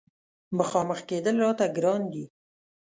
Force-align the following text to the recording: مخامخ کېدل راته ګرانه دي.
مخامخ 0.57 0.99
کېدل 1.09 1.35
راته 1.43 1.65
ګرانه 1.75 2.07
دي. 2.13 2.25